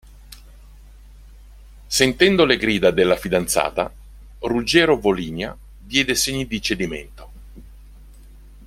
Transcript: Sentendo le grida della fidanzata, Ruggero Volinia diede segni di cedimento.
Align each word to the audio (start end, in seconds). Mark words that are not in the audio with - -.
Sentendo 1.85 2.43
le 2.45 2.57
grida 2.57 2.89
della 2.89 3.15
fidanzata, 3.15 3.93
Ruggero 4.39 4.97
Volinia 4.99 5.55
diede 5.77 6.15
segni 6.15 6.47
di 6.47 6.59
cedimento. 6.59 7.31